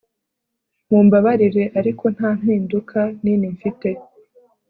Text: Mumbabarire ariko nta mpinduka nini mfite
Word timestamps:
Mumbabarire 0.89 1.63
ariko 1.79 2.03
nta 2.15 2.29
mpinduka 2.39 2.99
nini 3.23 3.47
mfite 3.55 3.89